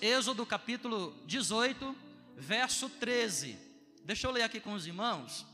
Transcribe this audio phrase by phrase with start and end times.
[0.00, 1.96] Êxodo capítulo 18,
[2.36, 3.58] verso 13.
[4.04, 5.44] Deixa eu ler aqui com os irmãos.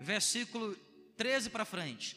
[0.00, 0.74] Versículo
[1.18, 2.16] 13 para frente.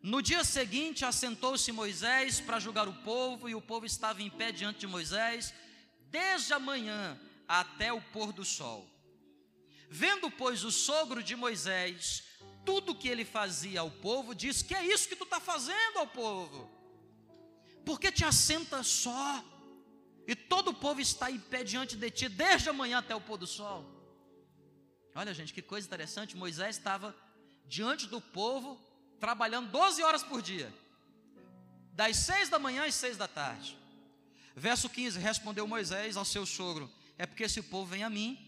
[0.00, 4.52] No dia seguinte, assentou-se Moisés para julgar o povo, e o povo estava em pé
[4.52, 5.52] diante de Moisés,
[6.08, 7.18] desde a manhã
[7.48, 8.88] até o pôr do sol.
[9.90, 12.22] Vendo, pois, o sogro de Moisés,
[12.64, 16.06] tudo que ele fazia ao povo, disse: Que é isso que tu está fazendo ao
[16.06, 16.70] povo?
[17.84, 19.44] Por que te assenta só?
[20.28, 23.20] E todo o povo está em pé diante de ti, desde a manhã até o
[23.20, 23.82] pôr do sol.
[25.14, 26.36] Olha, gente, que coisa interessante.
[26.36, 27.16] Moisés estava
[27.66, 28.78] diante do povo,
[29.18, 30.70] trabalhando 12 horas por dia,
[31.94, 33.74] das seis da manhã às seis da tarde.
[34.54, 38.38] Verso 15: Respondeu Moisés ao seu sogro: É porque esse povo vem a mim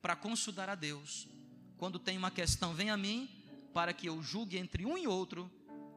[0.00, 1.28] para consultar a Deus.
[1.76, 3.28] Quando tem uma questão, vem a mim
[3.74, 5.50] para que eu julgue entre um e outro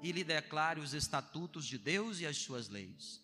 [0.04, 3.22] e lhe declare os estatutos de Deus e as suas leis.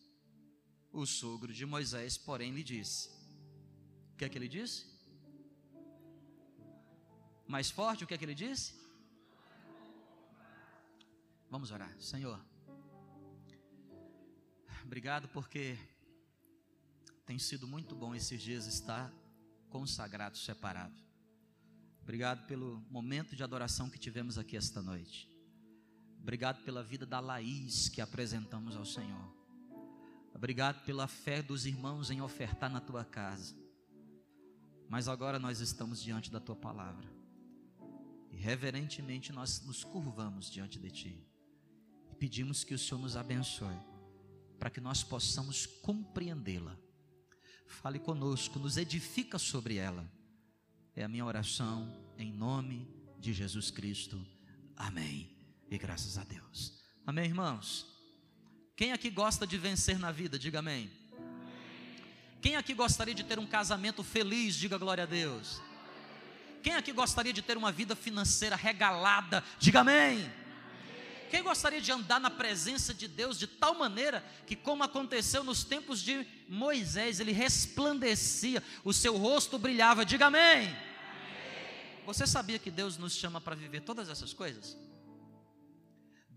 [0.97, 3.09] O sogro de Moisés, porém, lhe disse:
[4.13, 4.83] O que é que ele disse?
[7.47, 8.73] Mais forte, o que é que ele disse?
[11.51, 12.43] Vamos orar, Senhor.
[14.83, 15.77] Obrigado porque
[17.27, 19.13] tem sido muito bom esses dias estar
[19.69, 20.99] consagrado, separado.
[22.01, 25.29] Obrigado pelo momento de adoração que tivemos aqui esta noite.
[26.19, 29.37] Obrigado pela vida da Laís que apresentamos ao Senhor.
[30.37, 33.55] Obrigado pela fé dos irmãos em ofertar na tua casa.
[34.87, 37.11] Mas agora nós estamos diante da tua palavra.
[38.31, 41.27] E reverentemente nós nos curvamos diante de ti.
[42.11, 43.79] E pedimos que o Senhor nos abençoe,
[44.59, 46.77] para que nós possamos compreendê-la.
[47.65, 50.07] Fale conosco, nos edifica sobre ela.
[50.95, 52.87] É a minha oração em nome
[53.19, 54.23] de Jesus Cristo.
[54.75, 55.35] Amém.
[55.67, 56.79] E graças a Deus.
[57.07, 57.96] Amém, irmãos.
[58.77, 60.37] Quem aqui gosta de vencer na vida?
[60.37, 60.87] Diga amém.
[62.39, 64.55] Quem aqui gostaria de ter um casamento feliz?
[64.55, 65.59] Diga glória a Deus.
[66.61, 69.43] Quem aqui gostaria de ter uma vida financeira regalada?
[69.57, 70.31] Diga amém.
[71.31, 75.63] Quem gostaria de andar na presença de Deus de tal maneira que, como aconteceu nos
[75.63, 80.05] tempos de Moisés, ele resplandecia, o seu rosto brilhava?
[80.05, 80.73] Diga amém.
[82.05, 84.77] Você sabia que Deus nos chama para viver todas essas coisas?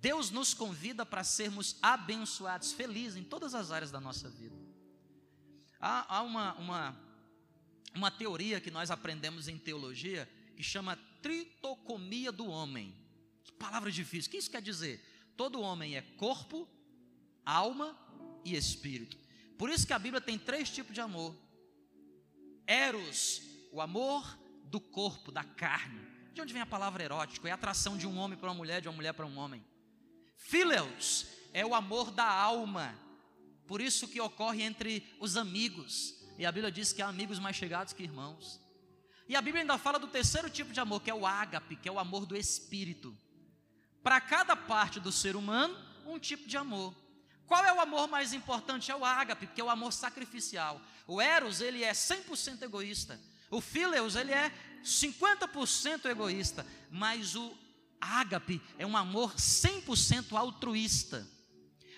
[0.01, 4.57] Deus nos convida para sermos abençoados, felizes em todas as áreas da nossa vida.
[5.79, 7.01] Há, há uma, uma,
[7.95, 12.95] uma teoria que nós aprendemos em teologia que chama tritocomia do homem.
[13.45, 14.29] Que palavra difícil.
[14.29, 15.05] O que isso quer dizer?
[15.37, 16.69] Todo homem é corpo,
[17.45, 17.97] alma
[18.45, 19.19] e espírito.
[19.59, 21.37] Por isso que a Bíblia tem três tipos de amor:
[22.67, 26.01] Eros, o amor do corpo, da carne.
[26.33, 27.47] De onde vem a palavra erótico?
[27.47, 29.63] É a atração de um homem para uma mulher, de uma mulher para um homem.
[30.41, 32.99] Phileus é o amor da alma.
[33.67, 36.15] Por isso que ocorre entre os amigos.
[36.39, 38.61] E a Bíblia diz que há amigos mais chegados que irmãos.
[39.29, 41.89] E a Bíblia ainda fala do terceiro tipo de amor, que é o ágape, que
[41.89, 43.17] é o amor do espírito.
[44.03, 46.97] Para cada parte do ser humano, um tipo de amor.
[47.47, 48.91] Qual é o amor mais importante?
[48.91, 50.81] É o ágape, que é o amor sacrificial.
[51.07, 53.21] O eros, ele é 100% egoísta.
[53.51, 54.51] O phileus, ele é
[54.83, 57.57] 50% egoísta, mas o
[58.01, 61.29] ágape é um amor 100% altruísta.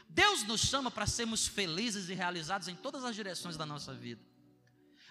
[0.08, 4.20] Deus nos chama para sermos felizes e realizados em todas as direções da nossa vida.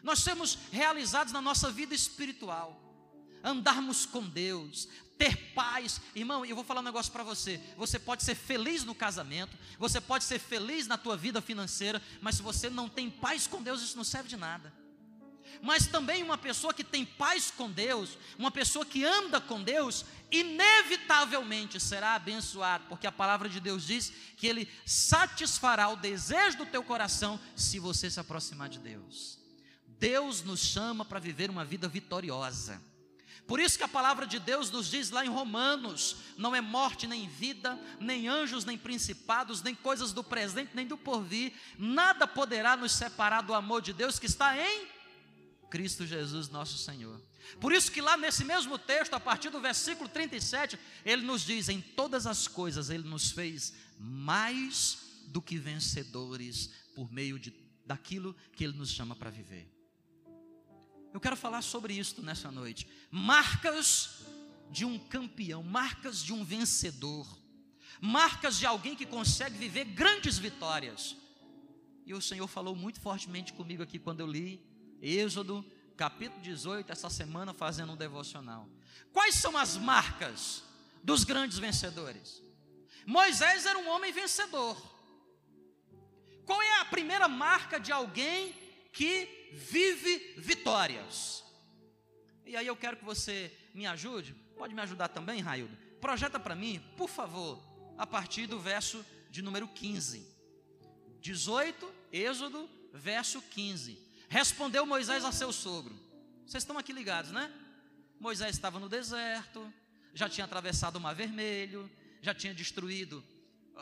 [0.03, 2.79] Nós sermos realizados na nossa vida espiritual,
[3.43, 4.87] andarmos com Deus,
[5.17, 6.01] ter paz.
[6.15, 7.59] Irmão, eu vou falar um negócio para você.
[7.77, 12.35] Você pode ser feliz no casamento, você pode ser feliz na tua vida financeira, mas
[12.35, 14.80] se você não tem paz com Deus, isso não serve de nada
[15.61, 20.05] mas também uma pessoa que tem paz com Deus, uma pessoa que anda com Deus,
[20.31, 26.65] inevitavelmente será abençoado, porque a palavra de Deus diz que Ele satisfará o desejo do
[26.65, 29.39] teu coração se você se aproximar de Deus.
[29.87, 32.81] Deus nos chama para viver uma vida vitoriosa.
[33.45, 37.05] Por isso que a palavra de Deus nos diz lá em Romanos: não é morte
[37.05, 42.77] nem vida, nem anjos, nem principados, nem coisas do presente, nem do porvir, nada poderá
[42.77, 44.87] nos separar do amor de Deus que está em
[45.71, 47.19] Cristo Jesus, nosso Senhor.
[47.59, 51.69] Por isso que lá nesse mesmo texto, a partir do versículo 37, ele nos diz:
[51.69, 57.53] em todas as coisas ele nos fez mais do que vencedores por meio de,
[57.85, 59.65] daquilo que ele nos chama para viver.
[61.13, 62.87] Eu quero falar sobre isso nessa noite.
[63.09, 64.25] Marcas
[64.69, 67.25] de um campeão, marcas de um vencedor,
[68.01, 71.15] marcas de alguém que consegue viver grandes vitórias.
[72.05, 74.70] E o Senhor falou muito fortemente comigo aqui quando eu li
[75.01, 75.65] Êxodo,
[75.97, 78.69] capítulo 18, essa semana fazendo um devocional.
[79.11, 80.63] Quais são as marcas
[81.03, 82.41] dos grandes vencedores?
[83.05, 84.77] Moisés era um homem vencedor.
[86.45, 88.53] Qual é a primeira marca de alguém
[88.91, 91.43] que vive vitórias.
[92.45, 95.75] E aí eu quero que você me ajude, pode me ajudar também, Raildo?
[95.99, 97.61] Projeta para mim, por favor,
[97.97, 100.27] a partir do verso de número 15.
[101.21, 103.97] 18, Êxodo, verso 15.
[104.31, 105.93] Respondeu Moisés a seu sogro.
[106.45, 107.51] Vocês estão aqui ligados, né?
[108.17, 109.61] Moisés estava no deserto,
[110.13, 111.91] já tinha atravessado o Mar Vermelho,
[112.21, 113.21] já tinha destruído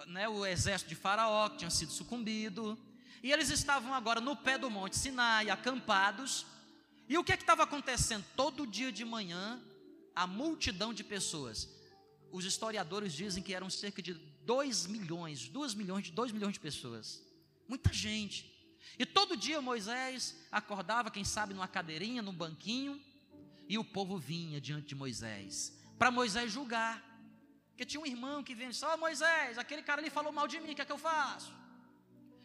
[0.07, 2.75] né, o exército de Faraó, que tinha sido sucumbido.
[3.21, 6.47] E eles estavam agora no pé do Monte Sinai, acampados.
[7.07, 8.25] E o que é que estava acontecendo?
[8.35, 9.61] Todo dia de manhã,
[10.15, 11.69] a multidão de pessoas.
[12.31, 16.59] Os historiadores dizem que eram cerca de 2 milhões, 2 milhões de 2 milhões de
[16.59, 17.23] pessoas.
[17.67, 18.58] Muita gente.
[18.97, 23.01] E todo dia Moisés acordava, quem sabe, numa cadeirinha, num banquinho,
[23.67, 27.03] e o povo vinha diante de Moisés, para Moisés julgar.
[27.69, 30.33] Porque tinha um irmão que vinha e disse: Ó oh, Moisés, aquele cara ali falou
[30.33, 31.53] mal de mim, o que é que eu faço?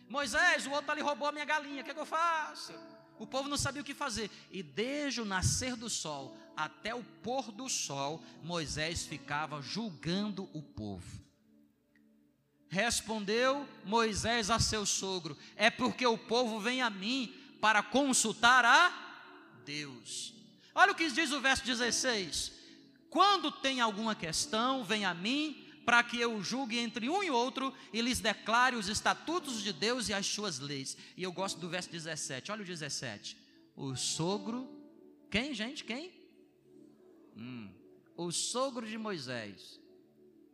[0.09, 2.73] Moisés, o outro ali roubou a minha galinha, o que é que eu faço?
[3.19, 4.31] O povo não sabia o que fazer.
[4.51, 10.63] E desde o nascer do sol até o pôr do sol, Moisés ficava julgando o
[10.63, 11.24] povo.
[12.75, 18.93] Respondeu Moisés a seu sogro: É porque o povo vem a mim para consultar a
[19.65, 20.35] Deus.
[20.75, 22.51] Olha o que diz o verso 16:
[23.09, 27.73] Quando tem alguma questão, vem a mim para que eu julgue entre um e outro
[27.93, 30.97] e lhes declare os estatutos de Deus e as suas leis.
[31.17, 32.51] E eu gosto do verso 17.
[32.51, 33.37] Olha o 17.
[33.77, 34.69] O sogro,
[35.31, 35.85] quem, gente?
[35.85, 36.11] Quem?
[37.37, 37.71] Hum,
[38.17, 39.79] o sogro de Moisés,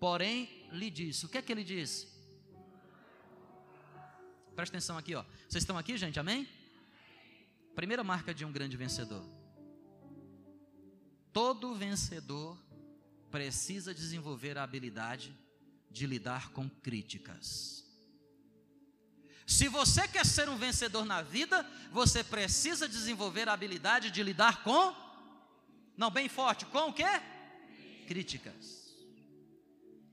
[0.00, 2.08] porém, lhe disse: O que é que ele disse?
[4.56, 5.24] Presta atenção aqui, ó.
[5.48, 6.18] Vocês estão aqui, gente?
[6.18, 6.48] Amém?
[7.74, 9.24] Primeira marca de um grande vencedor.
[11.32, 12.58] Todo vencedor
[13.30, 15.34] precisa desenvolver a habilidade
[15.90, 17.84] de lidar com críticas.
[19.46, 24.62] Se você quer ser um vencedor na vida, você precisa desenvolver a habilidade de lidar
[24.62, 24.94] com,
[25.96, 27.20] não bem forte, com o quê?
[28.06, 28.79] Críticas.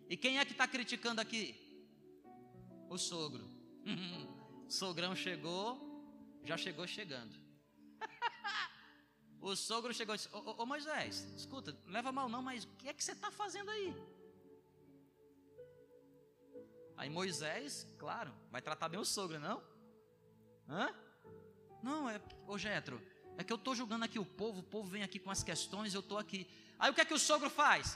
[0.09, 1.56] E quem é que está criticando aqui?
[2.89, 3.45] O sogro.
[4.65, 7.36] o sogrão chegou, já chegou chegando.
[9.39, 12.89] O sogro chegou e disse: Ô, ô, Moisés, escuta, leva mal não, mas o que
[12.89, 13.95] é que você está fazendo aí?
[16.98, 19.63] Aí Moisés, claro, vai tratar bem o sogro, não?
[20.68, 20.89] Hã?
[21.83, 23.00] Não, é, ô Jetro,
[23.38, 25.94] é que eu estou julgando aqui o povo, o povo vem aqui com as questões,
[25.94, 26.50] eu estou aqui.
[26.80, 27.95] Aí o que é que o sogro faz?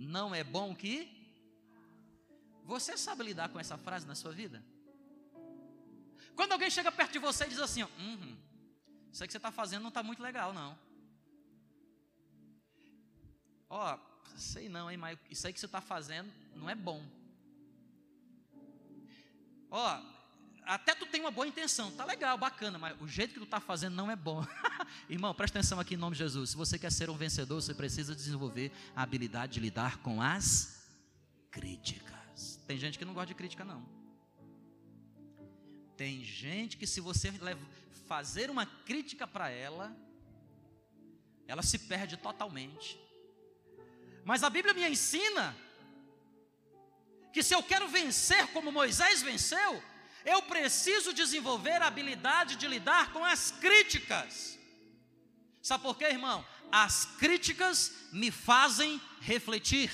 [0.00, 1.14] Não é bom que.
[2.64, 4.64] Você sabe lidar com essa frase na sua vida?
[6.34, 8.36] Quando alguém chega perto de você e diz assim: uhum,
[9.12, 10.78] Isso aí que você está fazendo não está muito legal, não.
[13.68, 17.04] Ó, oh, sei não, hein, mas isso aí que você está fazendo não é bom.
[19.70, 20.19] Ó, oh,
[20.70, 23.58] até tu tem uma boa intenção, tá legal, bacana, mas o jeito que tu está
[23.58, 24.46] fazendo não é bom.
[25.10, 26.50] Irmão, presta atenção aqui em nome de Jesus.
[26.50, 30.86] Se você quer ser um vencedor, você precisa desenvolver a habilidade de lidar com as
[31.50, 32.60] críticas.
[32.68, 33.84] Tem gente que não gosta de crítica, não.
[35.96, 37.32] Tem gente que, se você
[38.06, 39.92] fazer uma crítica para ela,
[41.48, 42.96] ela se perde totalmente.
[44.24, 45.56] Mas a Bíblia me ensina
[47.32, 49.82] que se eu quero vencer como Moisés venceu,
[50.24, 54.58] eu preciso desenvolver a habilidade de lidar com as críticas.
[55.62, 56.44] Sabe por quê, irmão?
[56.70, 59.90] As críticas me fazem refletir.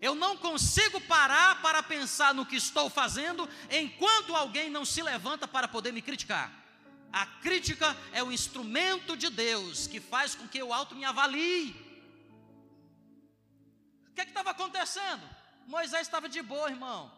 [0.00, 5.48] Eu não consigo parar para pensar no que estou fazendo enquanto alguém não se levanta
[5.48, 6.52] para poder me criticar.
[7.12, 11.74] A crítica é o instrumento de Deus que faz com que eu auto me avalie.
[14.08, 15.28] O que é estava acontecendo?
[15.66, 17.10] Moisés estava de boa, irmão,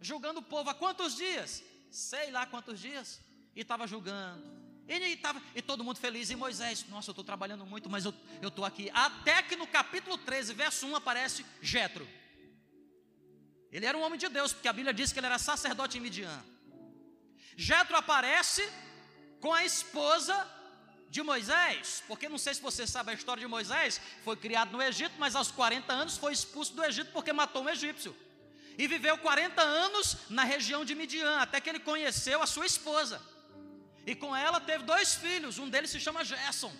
[0.00, 1.62] julgando o povo há quantos dias?
[1.90, 3.20] Sei lá quantos dias.
[3.54, 4.42] E estava julgando.
[4.88, 6.30] E, tava, e todo mundo feliz.
[6.30, 8.90] E Moisés, nossa, eu estou trabalhando muito, mas eu estou aqui.
[8.92, 12.06] Até que no capítulo 13, verso 1, aparece Jetro.
[13.72, 16.00] Ele era um homem de Deus, porque a Bíblia diz que ele era sacerdote em
[16.00, 16.44] Midian.
[17.56, 18.62] Jetro aparece
[19.40, 20.34] com a esposa
[21.08, 24.82] de Moisés, porque não sei se você sabe a história de Moisés, foi criado no
[24.82, 28.14] Egito, mas aos 40 anos foi expulso do Egito porque matou um egípcio.
[28.78, 33.20] E viveu 40 anos na região de Midian, até que ele conheceu a sua esposa.
[34.06, 36.72] E com ela teve dois filhos, um deles se chama Gerson.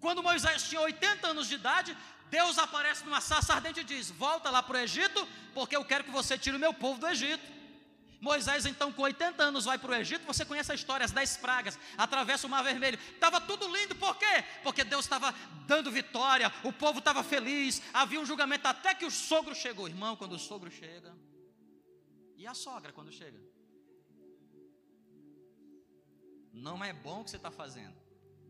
[0.00, 1.96] Quando Moisés tinha 80 anos de idade,
[2.30, 6.04] Deus aparece numa sarça ardente e diz: Volta lá para o Egito, porque eu quero
[6.04, 7.61] que você tire o meu povo do Egito.
[8.22, 10.24] Moisés, então, com 80 anos, vai para o Egito.
[10.24, 12.96] Você conhece a história, as 10 pragas, atravessa o Mar Vermelho.
[13.12, 14.44] Estava tudo lindo, por quê?
[14.62, 15.34] Porque Deus estava
[15.66, 19.88] dando vitória, o povo estava feliz, havia um julgamento, até que o sogro chegou.
[19.88, 21.12] Irmão, quando o sogro chega,
[22.36, 23.40] E a sogra quando chega?
[26.52, 27.96] Não é bom o que você está fazendo.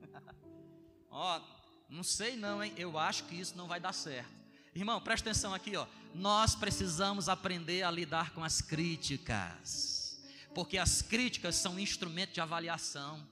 [1.08, 1.40] ó,
[1.88, 2.74] não sei não, hein?
[2.76, 4.30] Eu acho que isso não vai dar certo.
[4.74, 5.86] Irmão, presta atenção aqui, ó.
[6.14, 10.20] Nós precisamos aprender a lidar com as críticas.
[10.54, 13.26] Porque as críticas são instrumento de avaliação.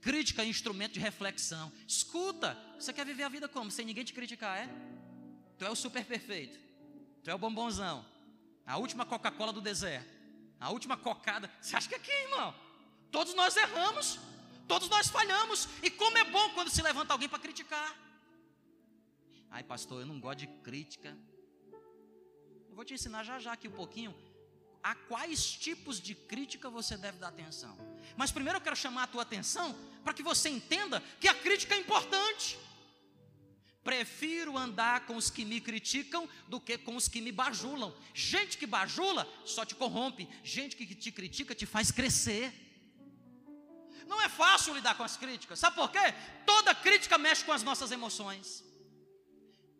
[0.00, 1.72] Crítica é instrumento de reflexão.
[1.86, 3.70] Escuta, você quer viver a vida como?
[3.70, 4.68] Sem ninguém te criticar, é?
[5.58, 6.58] Tu é o super perfeito.
[7.22, 8.04] Tu é o bombonzão.
[8.66, 10.14] A última Coca-Cola do deserto.
[10.60, 11.50] A última cocada.
[11.60, 12.54] Você acha que é quem, irmão?
[13.10, 14.18] Todos nós erramos,
[14.66, 15.68] todos nós falhamos.
[15.82, 17.96] E como é bom quando se levanta alguém para criticar.
[19.50, 21.16] Ai, pastor, eu não gosto de crítica.
[22.76, 24.14] Vou te ensinar já já aqui um pouquinho
[24.82, 27.74] a quais tipos de crítica você deve dar atenção.
[28.18, 31.74] Mas primeiro eu quero chamar a tua atenção para que você entenda que a crítica
[31.74, 32.58] é importante.
[33.82, 37.96] Prefiro andar com os que me criticam do que com os que me bajulam.
[38.12, 42.52] Gente que bajula só te corrompe, gente que te critica te faz crescer.
[44.06, 45.58] Não é fácil lidar com as críticas.
[45.58, 46.12] Sabe por quê?
[46.44, 48.62] Toda crítica mexe com as nossas emoções.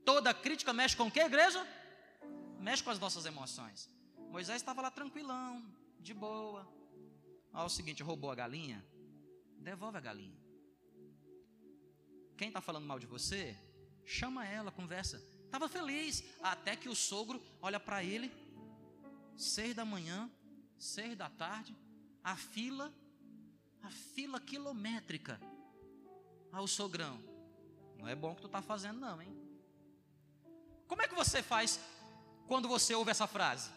[0.02, 1.62] Toda crítica mexe com o que, igreja?
[2.66, 3.88] Mexe com as nossas emoções.
[4.28, 5.64] Moisés estava lá tranquilão,
[6.00, 6.66] de boa.
[7.52, 8.84] Olha o seguinte: roubou a galinha,
[9.60, 10.36] devolve a galinha.
[12.36, 13.56] Quem está falando mal de você,
[14.04, 15.22] chama ela, conversa.
[15.44, 18.32] Estava feliz, até que o sogro olha para ele,
[19.36, 20.28] seis da manhã,
[20.76, 21.72] seis da tarde,
[22.24, 22.92] a fila
[23.80, 25.40] a fila quilométrica
[26.50, 27.22] ao sogrão.
[27.96, 29.32] Não é bom o que tu está fazendo, não, hein?
[30.88, 31.78] Como é que você faz
[32.46, 33.70] quando você ouve essa frase?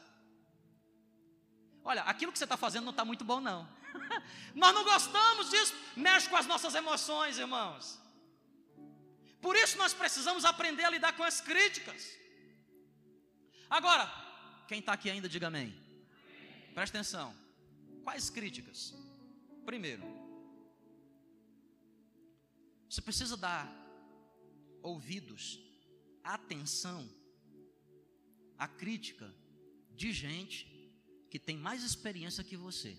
[1.84, 3.68] Olha, aquilo que você está fazendo não está muito bom, não.
[4.54, 8.00] Nós não gostamos disso, mexe com as nossas emoções, irmãos.
[9.42, 12.14] Por isso nós precisamos aprender a lidar com as críticas.
[13.70, 14.06] Agora,
[14.68, 15.74] quem está aqui ainda, diga amém.
[16.74, 17.34] Presta atenção.
[18.04, 18.94] Quais críticas?
[19.66, 20.04] Primeiro,
[22.90, 23.66] você precisa dar
[24.82, 25.60] ouvidos,
[26.24, 27.08] atenção
[28.60, 29.34] à crítica
[29.96, 30.68] de gente
[31.32, 32.96] que tem mais experiência que você.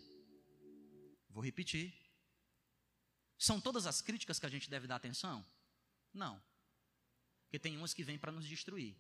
[1.29, 1.95] Vou repetir.
[3.38, 5.45] São todas as críticas que a gente deve dar atenção?
[6.12, 6.43] Não.
[7.45, 8.97] Porque tem umas que vêm para nos destruir.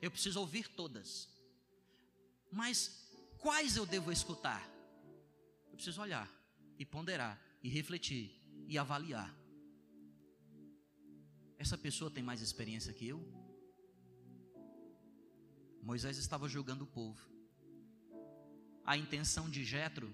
[0.00, 1.28] Eu preciso ouvir todas.
[2.50, 4.62] Mas quais eu devo escutar?
[5.70, 6.28] Eu preciso olhar
[6.78, 8.34] e ponderar e refletir
[8.66, 9.34] e avaliar.
[11.58, 13.41] Essa pessoa tem mais experiência que eu?
[15.82, 17.20] Moisés estava julgando o povo.
[18.84, 20.10] A intenção de Jetro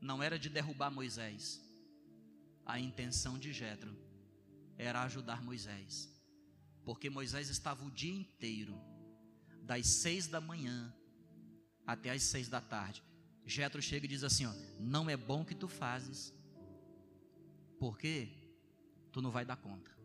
[0.00, 1.60] não era de derrubar Moisés.
[2.64, 3.96] A intenção de Jetro
[4.76, 6.12] era ajudar Moisés.
[6.84, 8.78] Porque Moisés estava o dia inteiro,
[9.62, 10.94] das seis da manhã
[11.86, 13.02] até as seis da tarde,
[13.44, 16.34] Jetro chega e diz assim: ó, não é bom que tu fazes,
[17.78, 18.28] porque
[19.12, 19.95] tu não vai dar conta.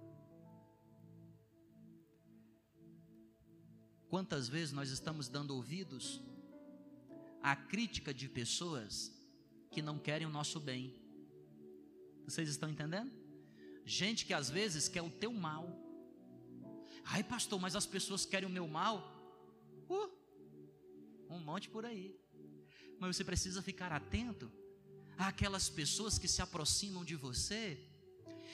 [4.11, 6.21] Quantas vezes nós estamos dando ouvidos
[7.41, 9.11] à crítica de pessoas
[9.71, 10.83] que não querem o nosso bem?
[12.25, 13.11] Vocês estão entendendo?
[13.83, 15.65] Gente que às vezes quer o teu mal.
[17.05, 18.95] Ai, pastor, mas as pessoas querem o meu mal?
[19.89, 20.09] Uh,
[21.33, 22.21] um monte por aí
[23.01, 24.51] mas você precisa ficar atento
[25.17, 27.83] àquelas pessoas que se aproximam de você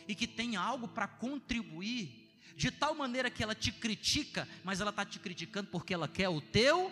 [0.07, 4.89] e que têm algo para contribuir, de tal maneira que ela te critica, mas ela
[4.89, 6.91] está te criticando porque ela quer o teu,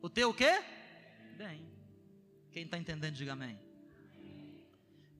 [0.00, 0.62] o teu o quê?
[1.36, 1.68] Bem.
[2.52, 3.58] Quem está entendendo, diga amém.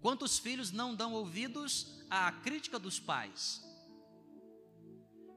[0.00, 3.62] Quantos filhos não dão ouvidos à crítica dos pais?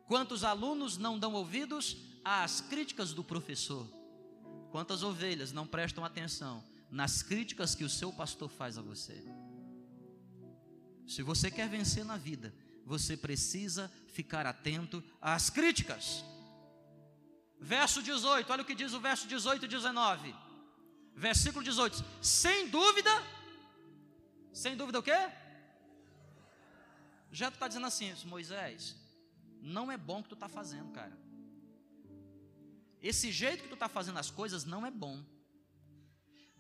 [0.08, 3.88] Quantos alunos não dão ouvidos às críticas do professor?
[4.72, 9.24] Quantas ovelhas não prestam atenção nas críticas que o seu pastor faz a você?
[11.08, 12.54] Se você quer vencer na vida,
[12.86, 16.24] você precisa ficar atento às críticas.
[17.60, 20.36] Verso 18, olha o que diz o verso 18 e 19.
[21.16, 23.12] Versículo 18: Sem dúvida,
[24.52, 25.32] sem dúvida o quê?
[27.32, 28.96] Já está dizendo assim, Moisés,
[29.62, 31.18] não é bom o que tu está fazendo, cara.
[33.02, 35.24] Esse jeito que tu está fazendo as coisas não é bom.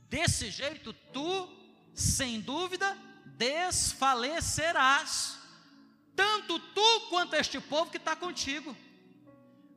[0.10, 1.50] Desse jeito tu,
[1.94, 2.98] sem dúvida,
[3.38, 5.43] desfalecerás.
[6.16, 8.76] Tanto tu quanto este povo que está contigo.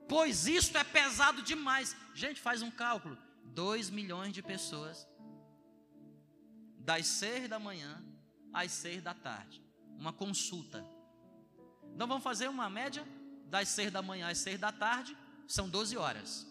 [0.09, 1.97] Pois isto é pesado demais.
[2.15, 5.07] Gente, faz um cálculo: 2 milhões de pessoas.
[6.79, 8.03] Das seis da manhã
[8.53, 9.63] às seis da tarde.
[9.99, 10.85] Uma consulta.
[11.95, 13.07] Então vamos fazer uma média
[13.47, 15.17] das seis da manhã às seis da tarde,
[15.47, 16.47] são 12 horas.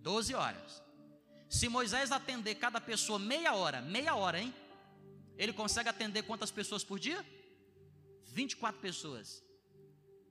[0.00, 0.82] 12 horas.
[1.48, 4.54] Se Moisés atender cada pessoa meia hora, meia hora, hein?
[5.36, 7.24] Ele consegue atender quantas pessoas por dia?
[8.40, 9.42] 24 pessoas.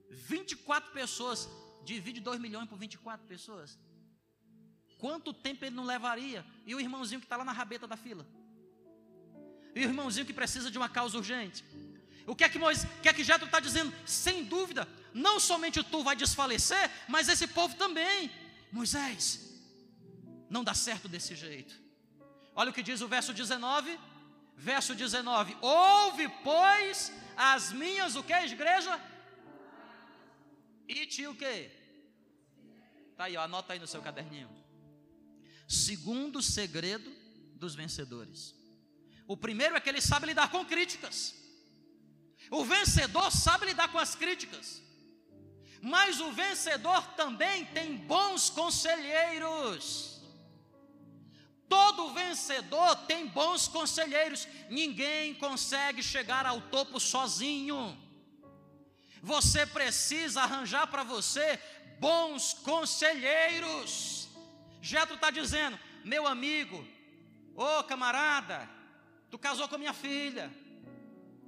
[0.09, 1.47] 24 pessoas.
[1.91, 3.69] Divide 2 milhões por 24 pessoas.
[5.03, 6.45] Quanto tempo ele não levaria?
[6.65, 8.25] E o irmãozinho que está lá na rabeta da fila?
[9.75, 11.63] E o irmãozinho que precisa de uma causa urgente?
[12.31, 13.93] O que é que, Moisés, que, é que Jetro está dizendo?
[14.05, 18.29] Sem dúvida, não somente tu vai desfalecer, mas esse povo também.
[18.71, 19.21] Moisés,
[20.49, 21.73] não dá certo desse jeito.
[22.53, 23.97] Olha o que diz o verso 19.
[24.59, 29.01] Verso 19: Ouve, pois, as minhas, o que, igreja?
[30.87, 31.71] E te o que?
[33.15, 34.49] Tá aí, ó, anota aí no seu caderninho.
[35.67, 37.09] Segundo segredo
[37.55, 38.53] dos vencedores.
[39.25, 41.35] O primeiro é que ele sabe lidar com críticas.
[42.51, 44.81] O vencedor sabe lidar com as críticas.
[45.81, 50.08] Mas o vencedor também tem bons conselheiros.
[51.69, 54.47] Todo vencedor tem bons conselheiros.
[54.69, 57.95] Ninguém consegue chegar ao topo sozinho.
[59.21, 61.59] Você precisa arranjar para você
[61.99, 64.29] bons conselheiros.
[64.81, 66.85] Jetro está dizendo, meu amigo,
[67.55, 68.67] ô camarada,
[69.29, 70.51] tu casou com minha filha.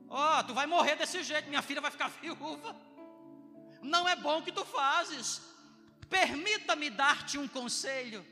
[0.10, 2.76] Ó, oh, tu vai morrer desse jeito, minha filha vai ficar viúva.
[3.82, 5.42] Não é bom o que tu fazes.
[6.10, 8.26] Permita-me dar-te um conselho.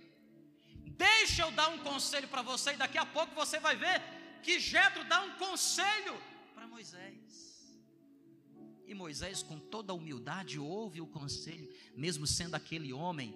[1.07, 4.01] Deixa eu dar um conselho para você, e daqui a pouco você vai ver
[4.43, 6.15] que Jetro dá um conselho
[6.53, 7.37] para Moisés.
[8.85, 13.29] E Moisés, com toda a humildade, ouve o conselho, mesmo sendo aquele homem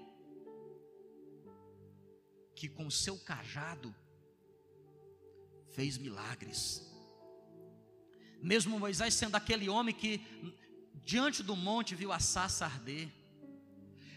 [2.54, 3.96] que com seu cajado
[5.76, 6.60] fez milagres.
[8.42, 10.20] Mesmo Moisés sendo aquele homem que
[10.96, 13.10] diante do monte viu a sassa arder.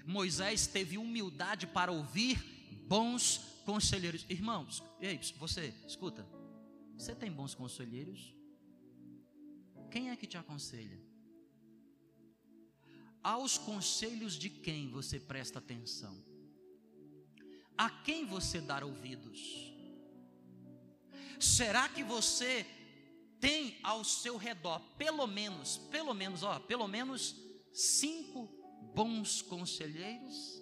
[0.04, 2.55] Moisés teve humildade para ouvir
[2.86, 4.24] bons conselheiros.
[4.28, 6.26] Irmãos, ei, você, escuta.
[6.96, 8.34] Você tem bons conselheiros?
[9.90, 10.98] Quem é que te aconselha?
[13.22, 16.24] Aos conselhos de quem você presta atenção?
[17.76, 19.72] A quem você dá ouvidos?
[21.38, 22.64] Será que você
[23.40, 27.36] tem ao seu redor pelo menos, pelo menos, ó, pelo menos
[27.72, 28.48] cinco
[28.94, 30.55] bons conselheiros?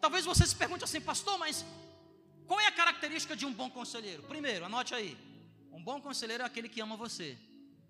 [0.00, 1.64] Talvez você se pergunte assim, pastor, mas
[2.46, 4.22] qual é a característica de um bom conselheiro?
[4.22, 5.16] Primeiro, anote aí.
[5.72, 7.36] Um bom conselheiro é aquele que ama você.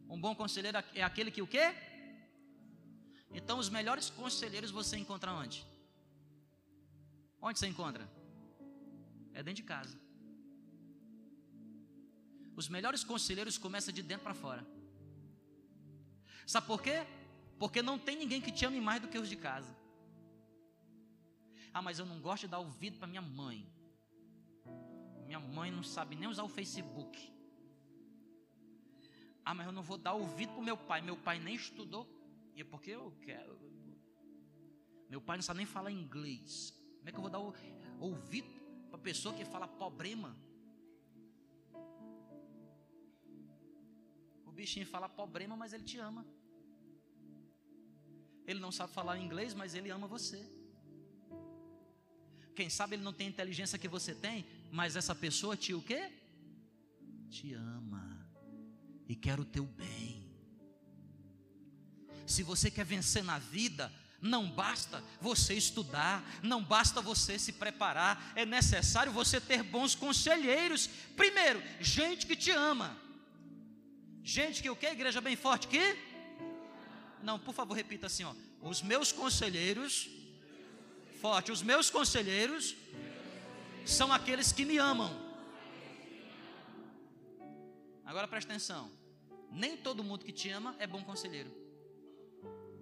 [0.09, 1.75] Um bom conselheiro é aquele que o quê?
[3.31, 5.65] Então, os melhores conselheiros você encontra onde?
[7.41, 8.09] Onde você encontra?
[9.33, 9.97] É dentro de casa.
[12.57, 14.67] Os melhores conselheiros começam de dentro para fora.
[16.47, 17.07] Sabe por quê?
[17.59, 19.71] Porque não tem ninguém que te ame mais do que os de casa.
[21.79, 23.65] Ah, mas eu não gosto de dar ouvido para minha mãe.
[25.27, 27.17] Minha mãe não sabe nem usar o Facebook.
[29.45, 31.01] Ah, mas eu não vou dar ouvido para meu pai.
[31.01, 32.05] Meu pai nem estudou.
[32.57, 33.57] E é porque eu quero.
[35.09, 36.77] Meu pai não sabe nem falar inglês.
[36.97, 37.39] Como é que eu vou dar
[38.01, 38.49] ouvido
[38.91, 40.37] para pessoa que fala problema?
[44.45, 46.27] O bichinho fala problema, mas ele te ama.
[48.49, 50.58] Ele não sabe falar inglês, mas ele ama você.
[52.59, 55.81] Quem sabe ele não tem a inteligência que você tem, mas essa pessoa te o
[55.81, 56.11] quê?
[57.31, 58.29] Te ama
[59.09, 60.29] e quer o teu bem.
[62.27, 68.33] Se você quer vencer na vida, não basta você estudar, não basta você se preparar,
[68.35, 70.89] é necessário você ter bons conselheiros.
[71.17, 73.01] Primeiro, gente que te ama.
[74.25, 74.89] Gente que o que?
[74.89, 75.97] Igreja bem forte que?
[77.23, 78.35] Não, por favor, repita assim, ó.
[78.61, 80.18] Os meus conselheiros
[81.21, 82.77] Forte, os meus conselheiros
[83.85, 85.11] são aqueles que me amam.
[88.05, 88.91] Agora presta atenção.
[89.51, 91.51] Nem todo mundo que te ama é bom conselheiro.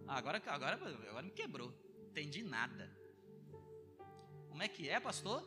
[0.07, 1.73] Agora, agora, agora me quebrou.
[2.11, 2.95] Entendi nada.
[4.51, 5.43] Como é que é, pastor?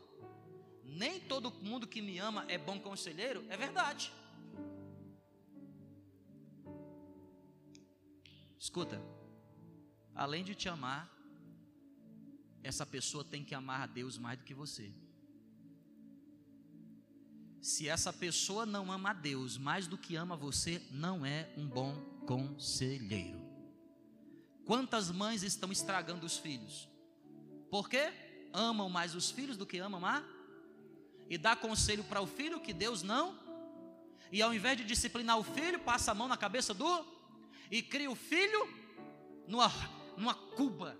[0.83, 3.45] Nem todo mundo que me ama é bom conselheiro?
[3.49, 4.11] É verdade.
[8.57, 9.01] Escuta,
[10.13, 11.18] além de te amar,
[12.63, 14.91] essa pessoa tem que amar a Deus mais do que você.
[17.61, 21.67] Se essa pessoa não ama a Deus mais do que ama você, não é um
[21.67, 21.93] bom
[22.25, 23.39] conselheiro.
[24.65, 26.87] Quantas mães estão estragando os filhos?
[27.69, 28.11] Por quê?
[28.53, 30.23] Amam mais os filhos do que amam a?
[31.29, 33.37] E dá conselho para o filho que Deus não.
[34.31, 37.05] E ao invés de disciplinar o filho, passa a mão na cabeça do.
[37.69, 38.67] E cria o filho
[39.47, 39.71] numa,
[40.17, 40.97] numa cuba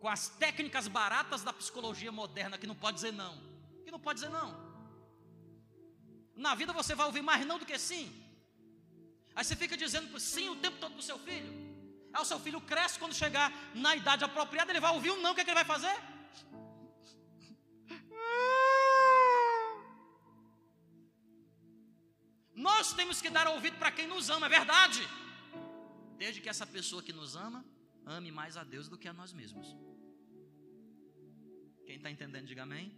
[0.00, 3.36] com as técnicas baratas da psicologia moderna, que não pode dizer não.
[3.84, 4.50] Que não pode dizer não.
[6.36, 8.06] Na vida você vai ouvir mais não do que sim.
[9.34, 11.52] Aí você fica dizendo sim o tempo todo para o seu filho.
[12.12, 15.32] Aí o seu filho cresce quando chegar na idade apropriada, ele vai ouvir um não,
[15.32, 15.96] o que, é que ele vai fazer?
[22.54, 25.08] Nós temos que dar ouvido para quem nos ama, é verdade.
[26.16, 27.64] Desde que essa pessoa que nos ama,
[28.04, 29.76] ame mais a Deus do que a nós mesmos.
[31.88, 32.92] Quem está entendendo, diga amém.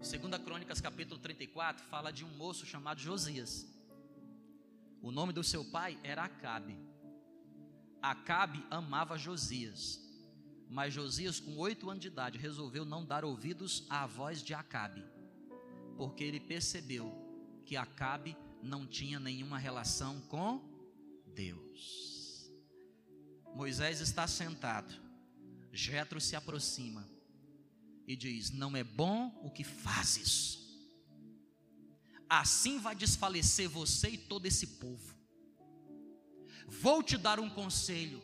[0.00, 3.66] Segunda Crônicas, capítulo 34, fala de um moço chamado Josias.
[5.02, 6.78] O nome do seu pai era Acabe.
[8.00, 10.00] Acabe amava Josias.
[10.70, 15.04] Mas Josias, com oito anos de idade, resolveu não dar ouvidos à voz de Acabe
[15.96, 17.12] porque ele percebeu
[17.64, 20.62] que Acabe não tinha nenhuma relação com
[21.34, 22.52] Deus.
[23.54, 24.94] Moisés está sentado,
[25.74, 27.06] Jetro se aproxima
[28.06, 30.58] e diz: Não é bom o que fazes,
[32.28, 35.14] assim vai desfalecer você e todo esse povo.
[36.66, 38.22] Vou te dar um conselho.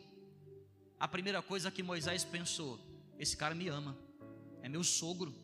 [0.99, 2.79] A primeira coisa que Moisés pensou:
[3.19, 3.97] esse cara me ama,
[4.61, 5.41] é meu sogro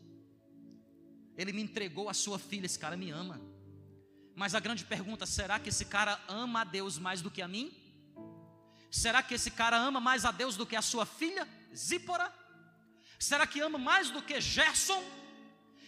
[1.38, 3.40] ele me entregou a sua filha, esse cara me ama.
[4.34, 7.46] Mas a grande pergunta: será que esse cara ama a Deus mais do que a
[7.46, 7.72] mim?
[8.90, 12.32] Será que esse cara ama mais a Deus do que a sua filha, Zípora?
[13.18, 15.02] Será que ama mais do que Gerson?